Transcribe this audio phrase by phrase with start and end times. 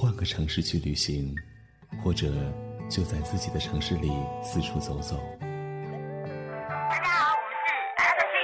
[0.00, 1.34] 换个城市去旅行，
[2.02, 2.32] 或者
[2.88, 4.10] 就在自己的城市里
[4.42, 5.14] 四处走走。
[6.88, 8.34] 大家好，我是 F G，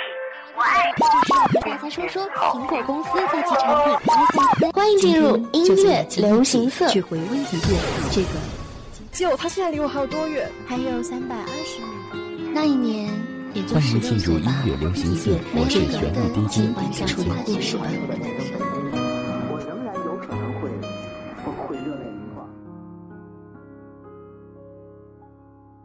[0.55, 7.81] 我爱就是和大家说说苹果公司在其产品 iPhone 欢迎进入音乐流行色，去回温一遍
[8.13, 8.29] 这个。
[9.13, 10.53] 舅，他现在离我还有多远？
[10.67, 12.51] 还有三百二十米。
[12.53, 13.11] 那一年，
[13.55, 16.77] 也就欢迎进入音乐流行色，我是旋律 DJ
[17.11, 17.79] 出的故事。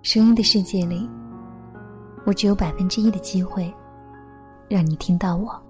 [0.03, 1.07] 声音的世界里，
[2.25, 3.71] 我只有百分之一的机会
[4.67, 5.61] 让你听到我。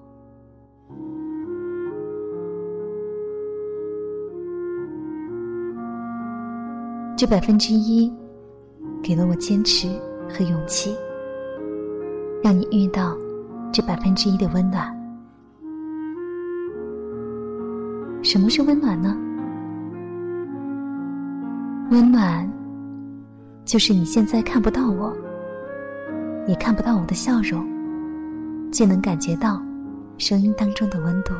[7.17, 8.11] 这百分之一，
[9.03, 9.89] 给了我坚持
[10.29, 10.95] 和勇气，
[12.41, 13.17] 让你遇到
[13.69, 14.97] 这百分之一的温暖。
[18.23, 19.17] 什么是温暖呢？
[21.91, 22.49] 温暖，
[23.63, 25.15] 就是你现在看不到我，
[26.47, 27.65] 也看不到我的笑容，
[28.71, 29.61] 却能感觉到
[30.17, 31.33] 声音当中的温度。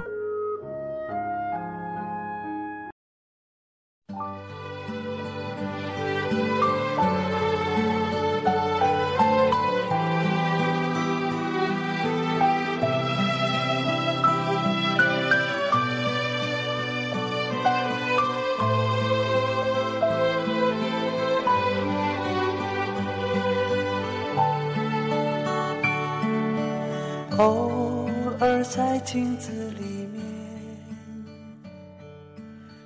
[29.11, 30.23] 镜子里面，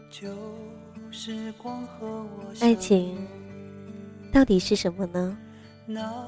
[0.10, 0.28] 就
[1.12, 3.16] 是光和我爱情
[4.34, 5.38] 到底是什么呢？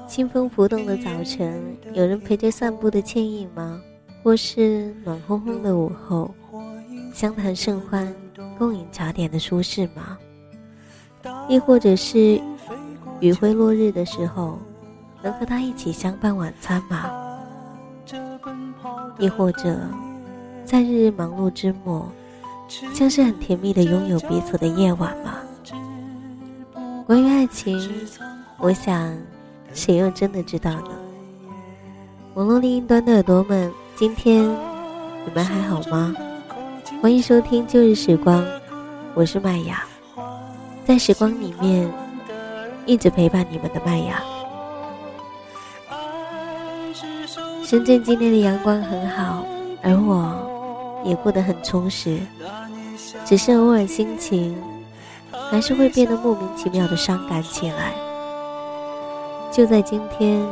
[0.06, 3.82] 清风浮动的早晨，有人陪着散步的惬意吗？
[4.22, 6.32] 或是暖烘烘的午后，
[7.12, 8.14] 相谈甚欢、
[8.56, 10.16] 共饮茶点的舒适吗？
[11.48, 12.40] 亦或者是
[13.18, 14.60] 余晖落日的时候，
[15.24, 17.24] 能和他一起相伴晚餐吗？
[19.18, 19.78] 亦或者，
[20.64, 22.06] 在日日忙碌之末，
[22.92, 25.34] 像是很甜蜜的拥有彼此的夜晚吗？
[27.06, 27.90] 关于爱情，
[28.58, 29.16] 我想，
[29.72, 30.90] 谁又真的知道呢？
[32.34, 36.14] 网络另一端的耳朵们，今天你们还好吗？
[37.00, 38.44] 欢迎收听旧日时光，
[39.14, 39.84] 我是麦雅，
[40.84, 41.90] 在时光里面
[42.86, 44.22] 一直陪伴你们的麦雅。
[47.68, 49.44] 深圳今天的阳光很好，
[49.82, 52.18] 而我也过得很充实，
[53.26, 54.56] 只是偶尔心情
[55.50, 57.92] 还是会变得莫名其妙的伤感起来。
[59.52, 60.42] 就在今天，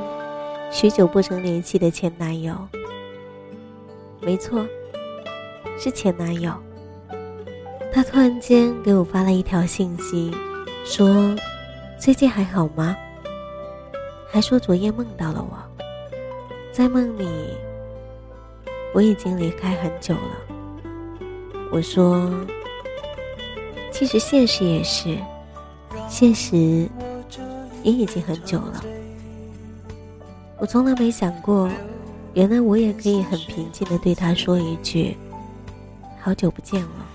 [0.71, 2.55] 许久不曾联系的前男友，
[4.21, 4.67] 没错，
[5.79, 6.53] 是前男友，
[7.95, 10.31] 他突然间给我发了一条信息，
[10.85, 11.35] 说
[11.99, 12.95] 最近还好吗？
[14.29, 15.66] 还说昨夜梦到了我。
[16.77, 17.27] 在梦里，
[18.93, 21.59] 我已经离开很久了。
[21.73, 22.31] 我说，
[23.91, 25.17] 其实现实也是，
[26.07, 26.87] 现实
[27.83, 28.85] 也已经很久了。
[30.59, 31.67] 我从来没想过，
[32.35, 35.17] 原来我也可以很平静的对他说一句
[36.21, 37.07] ：“好久不见了。”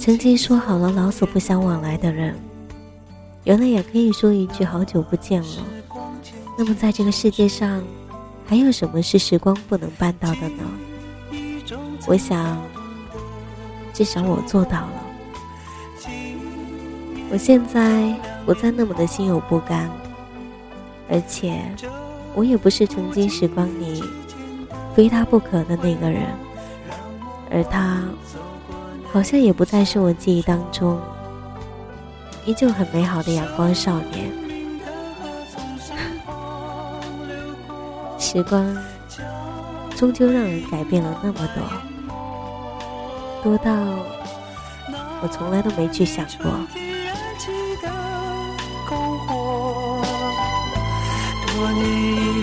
[0.00, 2.34] 曾经说好了老死不相往来的人，
[3.44, 5.66] 原来也可以说一句“好久不见了”。
[6.58, 7.82] 那么，在这个世界上，
[8.46, 10.64] 还有什么是时光不能办到的呢？
[12.06, 12.62] 我想，
[13.94, 15.06] 至少我做到了。
[17.30, 19.88] 我现在不再那么的心有不甘，
[21.08, 21.62] 而且，
[22.34, 24.02] 我也不是曾经时光里
[24.94, 26.26] 非他不可的那个人，
[27.50, 28.02] 而他，
[29.12, 31.00] 好像也不再是我记忆当中
[32.44, 34.39] 依旧很美好的阳光少年。
[38.32, 38.64] 时光
[39.96, 41.64] 终究让人改变了那么多，
[43.42, 43.72] 多到
[45.20, 46.52] 我从来都没去想过。
[51.42, 52.39] 多年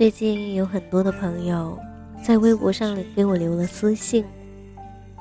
[0.00, 1.78] 最近有很多的朋友
[2.24, 4.24] 在微博上给我留了私信，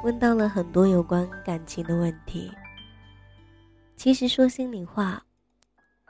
[0.05, 2.49] 问到了很多有关感情的问题。
[3.97, 5.21] 其实说心里话，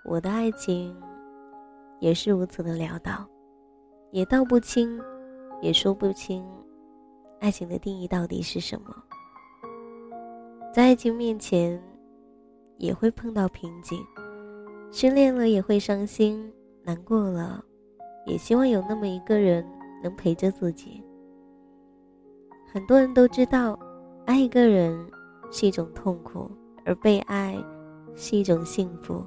[0.06, 0.96] 我的爱情
[2.00, 3.28] 也是如此的潦倒，
[4.12, 5.02] 也道不清，
[5.64, 6.46] 也说不清，
[7.40, 8.96] 爱情的定义到底是什么。
[10.72, 11.82] 在爱情面前，
[12.78, 14.00] 也会碰到瓶颈，
[14.92, 17.66] 失恋了也会伤心难过了，
[18.30, 19.66] 也希望有那么一个人
[20.04, 21.04] 能陪着自己。
[22.72, 23.78] 很多人都知道，
[24.26, 24.96] 爱一个人
[25.52, 26.50] 是一种痛苦，
[26.86, 27.58] 而被爱
[28.16, 29.26] 是一种幸福。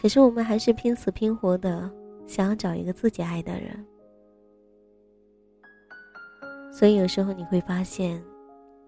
[0.00, 1.90] 可是我们还是拼死拼活的
[2.26, 3.86] 想要找一个自己爱的人。
[6.72, 8.22] 所以有时候你会发现，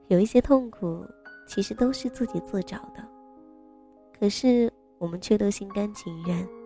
[0.09, 1.05] 有一些痛苦
[1.47, 3.07] 其实都是自己自找的，
[4.19, 6.60] 可是我们却都心甘情愿。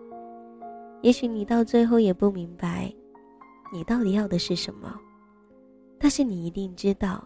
[1.05, 2.91] 也许你到最后也不明白，
[3.71, 4.91] 你到底要的是什么。
[5.99, 7.23] 但是你一定知道，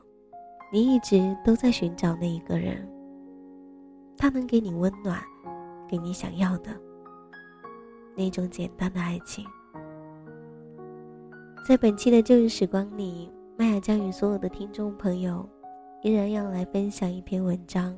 [0.69, 2.85] 你一直都在寻找那一个人。
[4.17, 5.17] 他能给你温暖，
[5.87, 6.71] 给你想要的
[8.17, 9.45] 那种简单的爱情。
[11.65, 15.47] 在本期的旧日时光里，麦雅将与所有的听众朋友，
[16.03, 17.97] 依然要来分享一篇文章，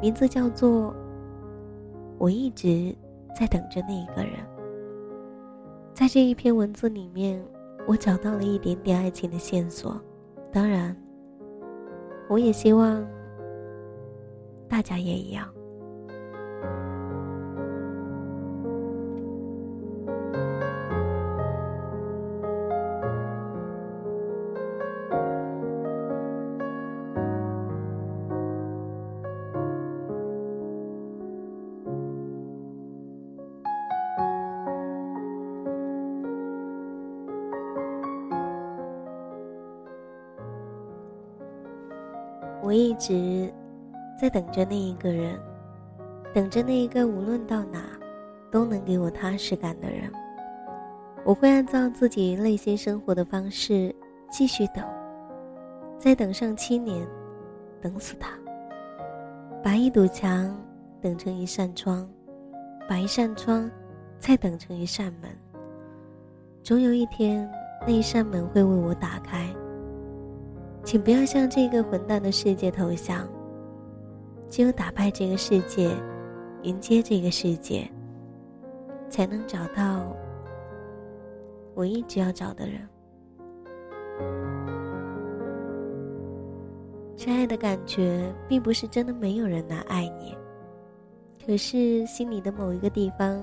[0.00, 0.90] 名字叫做
[2.16, 2.96] 《我一直
[3.38, 4.32] 在等着那一个人》。
[5.94, 7.42] 在这一篇文字里面。
[7.86, 10.00] 我找到了一点点爱情的线索，
[10.52, 10.94] 当然，
[12.28, 13.04] 我也希望
[14.68, 15.48] 大家也一样。
[42.62, 43.52] 我一直
[44.20, 45.38] 在等着那一个人，
[46.34, 47.82] 等着那一个无论到哪
[48.50, 50.10] 都能给我踏实感的人。
[51.24, 53.94] 我会按照自己内心生活的方式
[54.30, 54.84] 继续等，
[55.98, 57.06] 再等上七年，
[57.80, 58.30] 等死他。
[59.62, 60.58] 把一堵墙
[61.02, 62.08] 等成一扇窗，
[62.88, 63.70] 把一扇窗
[64.18, 65.30] 再等成一扇门。
[66.62, 67.50] 总有一天，
[67.86, 69.46] 那一扇门会为我打开。
[70.82, 73.28] 请不要向这个混蛋的世界投降。
[74.48, 75.90] 只有打败这个世界，
[76.62, 77.88] 迎接这个世界，
[79.08, 80.12] 才能找到
[81.74, 82.80] 我一直要找的人。
[87.14, 90.36] 真爱的，感觉并不是真的没有人来爱你，
[91.46, 93.40] 可是心里的某一个地方，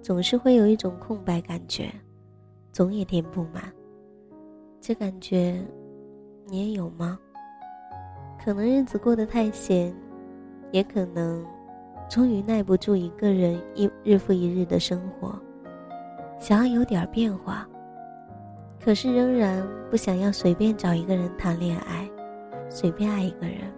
[0.00, 1.92] 总是会有一种空白感觉，
[2.72, 3.70] 总也填不满。
[4.80, 5.60] 这感觉。
[6.50, 7.18] 你也有吗？
[8.42, 9.94] 可能日子过得太闲，
[10.72, 11.44] 也可能
[12.08, 15.38] 终于耐不住一个人一日复一日的生活，
[16.40, 17.68] 想要有点变化，
[18.82, 22.08] 可是仍然不想要随便找一个人谈恋爱，
[22.70, 23.70] 随便爱一个人，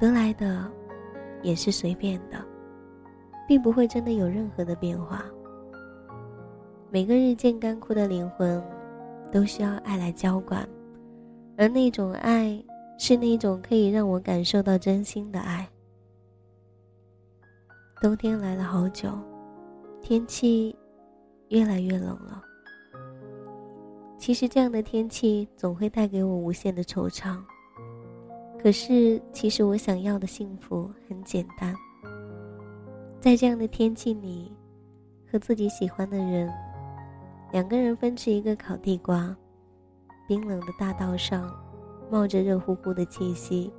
[0.00, 0.64] 得来的
[1.42, 2.38] 也是随便的，
[3.46, 5.22] 并不会真的有任何的变化。
[6.90, 8.62] 每个日渐干枯的灵魂，
[9.30, 10.66] 都需要爱来浇灌。
[11.56, 12.62] 而那种爱，
[12.98, 15.68] 是那种可以让我感受到真心的爱。
[18.00, 19.10] 冬天来了好久，
[20.02, 20.76] 天气
[21.48, 22.42] 越来越冷了。
[24.18, 27.38] 其实这样的天气总会带给我无限的惆怅。
[28.58, 31.74] 可是，其实我想要的幸福很简单，
[33.20, 34.52] 在这样的天气里，
[35.30, 36.52] 和自己喜欢的人，
[37.52, 39.36] 两个人分吃一个烤地瓜。
[40.26, 41.52] 冰冷的大道上，
[42.10, 43.72] 冒着热乎乎的气息。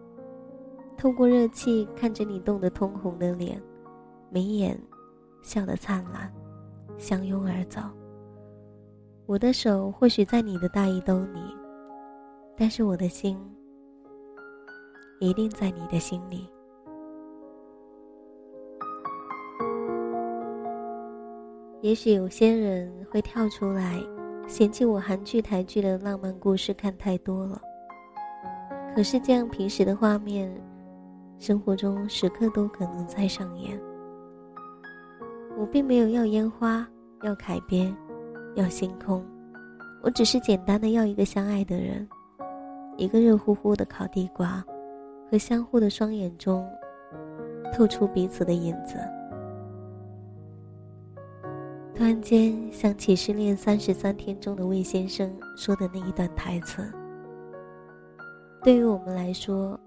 [0.98, 3.62] 透过热气看着你冻得通红的脸，
[4.30, 4.80] 眉眼
[5.44, 6.34] 笑得灿烂，
[6.98, 7.82] 相拥而走。
[9.26, 11.40] 我的手或许在你的大衣兜里，
[12.56, 13.38] 但是我的心
[15.20, 16.50] 一定在你的心里。
[21.82, 24.02] 也许有些人会跳出来。
[24.48, 27.62] 嫌弃我韩剧、台剧的浪漫故事看太多了。
[28.96, 30.50] 可是这样平时的画面，
[31.38, 33.78] 生活中时刻都可能在上演。
[35.58, 36.88] 我并没有要烟花，
[37.24, 37.94] 要海边，
[38.56, 39.24] 要星空，
[40.02, 42.08] 我只是简单的要一个相爱的人，
[42.96, 44.64] 一个热乎乎的烤地瓜，
[45.30, 46.66] 和相互的双眼中
[47.74, 48.98] 透出彼此的影子。
[51.98, 56.88] 突然间想起《失恋三十三天》中的魏先生说的那一段台词
[58.62, 59.80] ：“对于我们来说，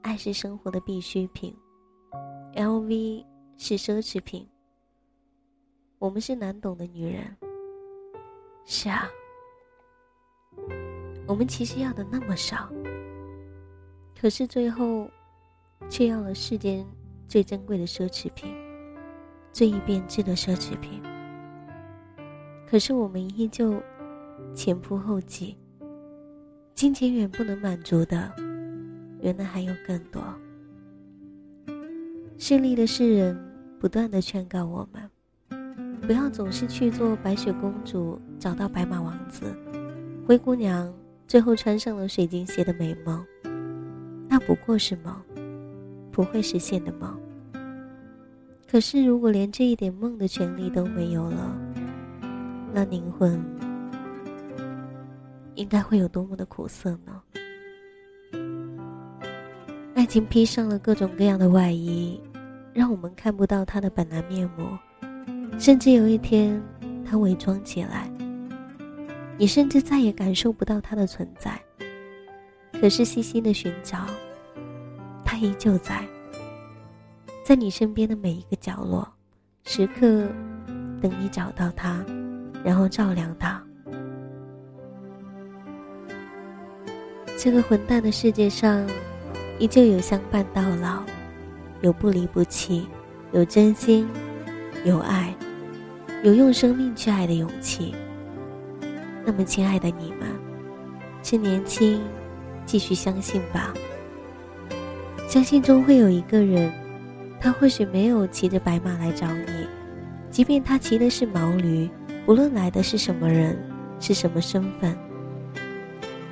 [0.00, 1.52] 爱是生活的必需品
[2.54, 3.24] ，LV
[3.56, 4.48] 是奢侈品。
[5.98, 7.36] 我们是难懂的女人。
[8.64, 9.08] 是啊，
[11.26, 12.68] 我们其实要的那么少，
[14.20, 15.10] 可是最后
[15.90, 16.86] 却要了世间
[17.26, 18.54] 最珍贵的奢侈品，
[19.52, 21.02] 最易变质的奢侈品。
[22.68, 23.80] 可是我们依旧
[24.52, 25.56] 前仆后继，
[26.74, 28.32] 金钱远不能满足的，
[29.20, 30.20] 原来还有更多。
[32.38, 33.38] 势利的世人
[33.78, 35.10] 不断的劝告我们，
[36.02, 39.56] 不要总是去做白雪公主找到白马王子，
[40.26, 40.92] 灰姑娘
[41.26, 43.24] 最后穿上了水晶鞋的美梦，
[44.28, 45.14] 那不过是梦，
[46.10, 47.18] 不会实现的梦。
[48.68, 51.56] 可是如果连这一点梦的权利都没有了，
[52.76, 53.42] 那灵魂
[55.54, 57.22] 应该会有多么的苦涩呢？
[59.94, 62.20] 爱情披上了各种各样的外衣，
[62.74, 64.68] 让我们看不到它的本来面目。
[65.58, 66.62] 甚至有一天，
[67.02, 68.10] 它伪装起来，
[69.38, 71.58] 你甚至再也感受不到它的存在。
[72.78, 74.04] 可是细心的寻找，
[75.24, 76.06] 它依旧在，
[77.42, 79.10] 在你身边的每一个角落，
[79.64, 80.28] 时刻
[81.00, 82.04] 等你找到它。
[82.64, 83.62] 然后照亮他。
[87.38, 88.84] 这个混蛋的世界上，
[89.58, 91.02] 依旧有相伴到老，
[91.82, 92.88] 有不离不弃，
[93.32, 94.08] 有真心，
[94.84, 95.34] 有爱，
[96.22, 97.94] 有用生命去爱的勇气。
[99.24, 100.28] 那么，亲爱的你们，
[101.22, 102.00] 趁年轻，
[102.64, 103.74] 继续相信吧。
[105.28, 106.72] 相信终会有一个人，
[107.38, 109.66] 他或许没有骑着白马来找你，
[110.30, 111.88] 即便他骑的是毛驴。
[112.26, 113.56] 无论来的是什么人，
[114.00, 114.96] 是什么身份，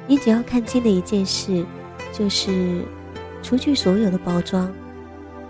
[0.09, 1.65] 你只要看清的一件事，
[2.13, 2.83] 就是
[3.43, 4.73] 除去所有的包装，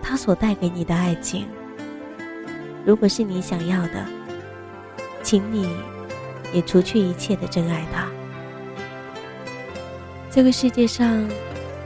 [0.02, 1.46] 他所带给你的爱情。
[2.84, 4.04] 如果是你想要的，
[5.22, 5.66] 请你
[6.52, 8.06] 也除去一切的真爱他。
[10.30, 11.26] 这个世界上，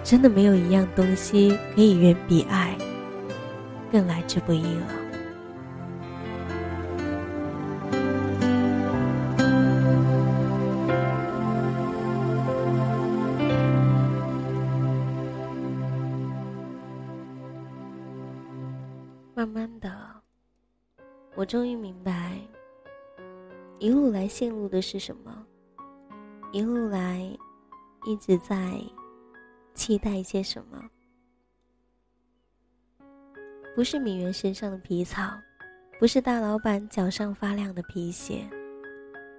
[0.02, 2.76] 真的没有一样东西可以远比爱
[3.92, 4.97] 更来之不易了。
[19.38, 19.88] 慢慢的，
[21.36, 22.36] 我终于明白，
[23.78, 25.46] 一路来陷入的是什么。
[26.50, 27.20] 一路来，
[28.04, 28.76] 一直在
[29.74, 30.84] 期待些什么。
[33.76, 35.30] 不是名媛身上的皮草，
[36.00, 38.44] 不是大老板脚上发亮的皮鞋。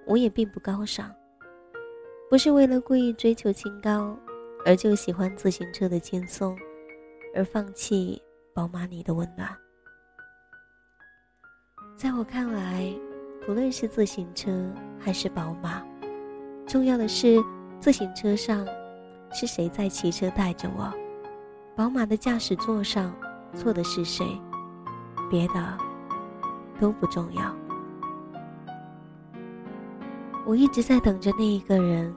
[0.06, 1.14] 我也并不高尚，
[2.30, 4.18] 不是为了故意追求清高，
[4.64, 6.58] 而就喜欢自行车的轻松，
[7.34, 8.18] 而放弃
[8.54, 9.54] 宝马里的温暖。
[12.00, 12.90] 在我看来，
[13.44, 14.50] 不论是自行车
[14.98, 15.82] 还是宝马，
[16.66, 17.36] 重要的是
[17.78, 18.66] 自行车上
[19.30, 20.90] 是谁在骑车带着我，
[21.76, 23.14] 宝马的驾驶座上
[23.52, 24.24] 坐的是谁，
[25.28, 25.76] 别的
[26.80, 27.54] 都不重要。
[30.46, 32.16] 我一直在等着那一个人，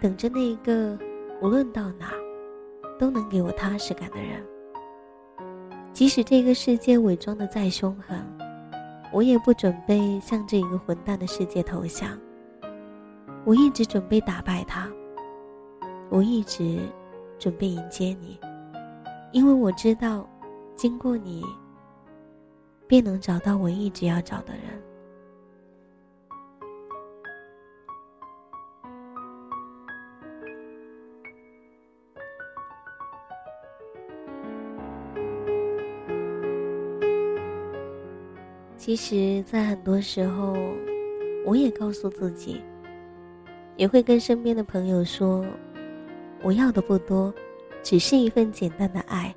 [0.00, 0.98] 等着那一个
[1.42, 2.14] 无论到哪
[2.98, 4.42] 都能给我踏实感的人，
[5.92, 8.37] 即使这个世界伪装的再凶狠。
[9.12, 12.18] 我也不准备向这一个混蛋的世界投降。
[13.44, 14.88] 我一直准备打败他。
[16.10, 16.80] 我一直
[17.38, 18.40] 准备迎接你，
[19.32, 20.26] 因为我知道，
[20.74, 21.44] 经过你，
[22.86, 24.82] 便能找到我一直要找的人。
[38.88, 40.56] 其实，在很多时候，
[41.44, 42.62] 我也告诉自己，
[43.76, 45.44] 也会跟身边的朋友说，
[46.42, 47.30] 我要的不多，
[47.82, 49.34] 只是一份简单的爱，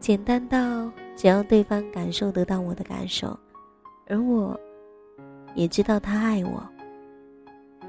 [0.00, 3.38] 简单到只要对方感受得到我的感受，
[4.08, 4.58] 而我，
[5.54, 6.60] 也知道他爱我。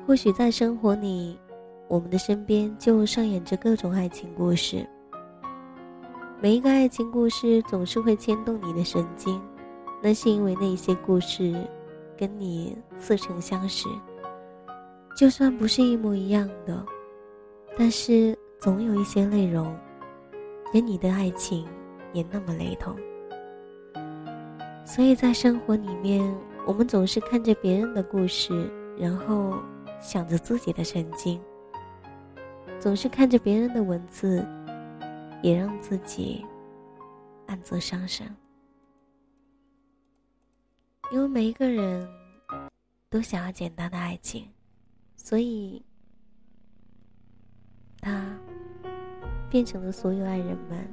[0.05, 1.39] 或许在生活里，
[1.87, 4.87] 我们的身边就上演着各种爱情故事，
[6.39, 9.41] 每一个爱情故事总是会牵动你的神经。
[10.01, 11.53] 那是因为那些故事，
[12.17, 13.87] 跟你似曾相识。
[15.15, 16.83] 就算不是一模一样的，
[17.77, 19.77] 但是总有一些内容，
[20.73, 21.67] 跟你的爱情
[22.13, 22.95] 也那么雷同。
[24.85, 26.33] 所以在生活里面，
[26.65, 29.53] 我们总是看着别人的故事，然后
[30.01, 31.39] 想着自己的曾经；
[32.79, 34.45] 总是看着别人的文字，
[35.41, 36.43] 也让自己
[37.45, 38.25] 暗自伤神。
[41.11, 42.07] 因为每一个人
[43.09, 44.47] 都想要简单的爱情，
[45.17, 45.83] 所以
[47.99, 48.25] 他
[49.49, 50.87] 变成了所有爱人们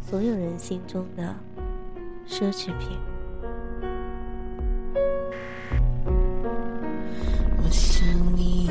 [0.00, 1.36] 所有人心中的
[2.26, 2.98] 奢侈品。
[7.62, 8.04] 我想
[8.36, 8.68] 你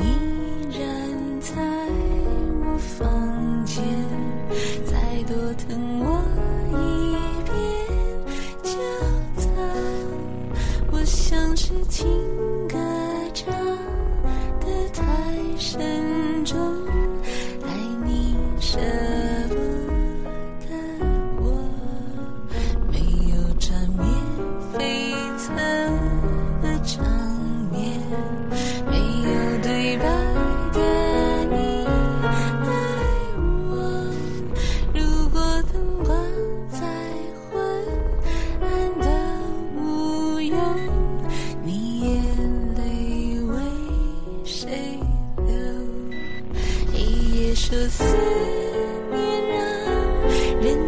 [47.70, 48.02] 这思
[49.10, 50.87] 念让人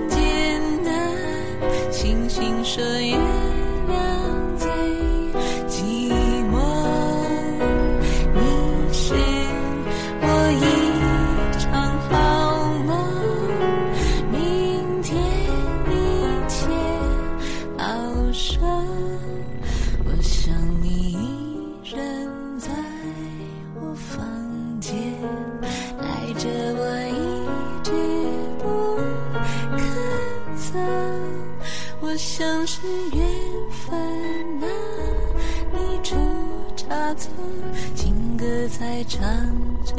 [32.10, 32.80] 我像是
[33.12, 33.24] 缘
[33.70, 33.96] 分
[34.64, 34.66] 啊，
[35.72, 36.16] 你出
[36.74, 37.32] 差错，
[37.94, 39.22] 情歌在唱
[39.84, 39.94] 着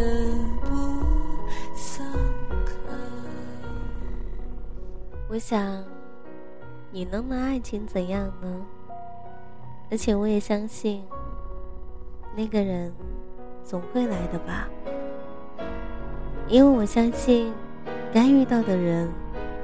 [0.60, 0.68] 不
[1.74, 2.06] 松
[2.65, 2.94] 口。
[5.30, 5.82] 我想，
[6.91, 8.62] 你能拿爱情怎样呢？
[9.89, 11.01] 而且我也相信，
[12.36, 12.94] 那个人
[13.63, 14.68] 总会来的吧。
[16.50, 17.53] 因为我相信，
[18.12, 19.09] 该遇到的人，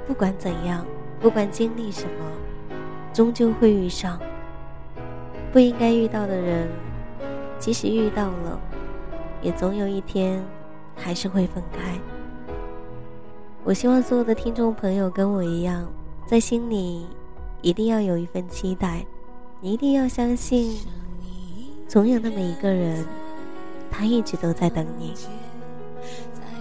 [0.05, 0.85] 不管怎样，
[1.19, 2.31] 不管经历什么，
[3.13, 4.19] 终究会遇上。
[5.51, 6.67] 不应该遇到的人，
[7.57, 8.59] 即使遇到了，
[9.41, 10.43] 也总有一天
[10.95, 11.99] 还是会分开。
[13.63, 15.87] 我希望所有的听众朋友跟我一样，
[16.25, 17.07] 在心里
[17.61, 19.05] 一定要有一份期待，
[19.59, 20.77] 你一定要相信，
[21.87, 23.05] 总有那么一个人，
[23.89, 25.13] 他一直都在等你。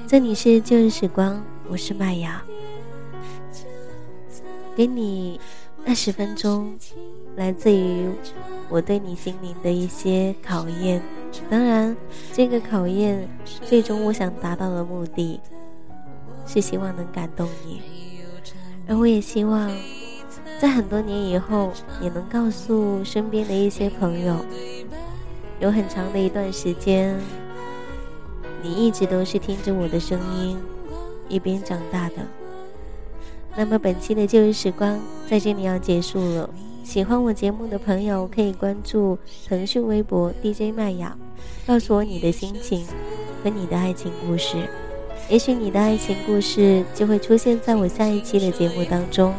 [0.06, 2.42] 这里是旧日时光，我是麦芽，
[4.76, 5.40] 给你
[5.86, 6.76] 二十分钟，
[7.34, 8.10] 来自于
[8.68, 11.00] 我对你心灵的一些考验。
[11.48, 11.96] 当然，
[12.30, 13.26] 这个考验
[13.62, 15.40] 最终我想达到的目的，
[16.46, 17.80] 是希望能感动你，
[18.86, 19.70] 而我也希望，
[20.60, 24.36] 在很多年以后，也能告诉身边的一些朋友，
[25.58, 27.18] 有很长的一段时间，
[28.62, 30.58] 你一直都是听着我的声音，
[31.30, 32.16] 一边长大的。
[33.56, 36.50] 那么本期的旧日时光在这里要结束了。
[36.84, 41.16] 喜欢我节目的朋友可以关注腾讯微博 DJ 麦雅，
[41.66, 42.86] 告诉我你的心情
[43.42, 44.56] 和你的爱情故事。
[45.28, 49.34] 也许你的爱情故事就会出现在我下一期的节目当中。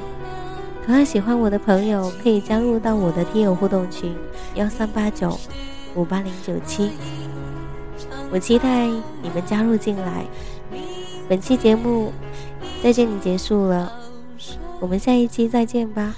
[0.85, 4.15] 同样喜欢我的朋友可以加入到我的听友互动群
[4.55, 5.37] 幺三八九
[5.95, 6.89] 五八零九七，
[8.31, 8.87] 我期待
[9.21, 10.25] 你们加入进来。
[11.29, 12.11] 本期节目
[12.81, 13.91] 在这里结束了，
[14.79, 16.15] 我们下一期再见吧，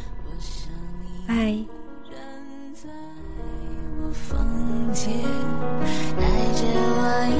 [1.26, 1.34] 拜。
[1.34, 1.66] 人
[2.74, 2.90] 在
[4.02, 4.38] 我房
[4.94, 5.12] 间，
[6.18, 6.62] 带着
[6.98, 7.40] 我一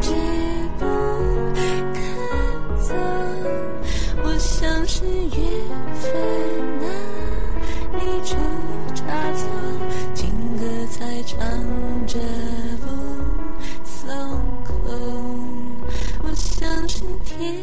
[0.00, 0.12] 直
[0.78, 0.84] 不
[1.94, 1.98] 肯
[2.78, 2.94] 走。
[4.22, 5.40] 我像是缘
[5.96, 6.04] 分
[6.78, 6.84] 哪
[7.98, 8.36] 里出
[8.94, 9.48] 差错，
[10.14, 11.38] 情歌才唱
[12.06, 12.18] 着
[12.82, 12.86] 不
[13.82, 14.06] 松
[14.62, 14.74] 口。
[16.22, 17.56] 我像是天